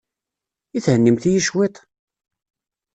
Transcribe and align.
I 0.77 0.79
thennimt-iyi 0.85 1.41
cwiṭ? 1.47 1.75